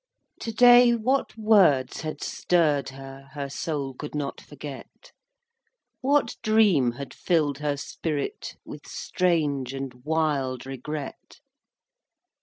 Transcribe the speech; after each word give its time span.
To 0.39 0.51
day, 0.51 0.95
what 0.95 1.37
words 1.37 2.01
had 2.01 2.23
stirr'd 2.23 2.89
her, 2.89 3.29
Her 3.33 3.49
soul 3.51 3.93
could 3.93 4.15
not 4.15 4.41
forget? 4.41 5.11
What 5.99 6.37
dream 6.41 6.93
had 6.93 7.13
fill'd 7.13 7.59
her 7.59 7.77
spirit 7.77 8.55
With 8.65 8.87
strange 8.87 9.73
and 9.75 9.93
wild 10.03 10.65
regret? 10.65 11.39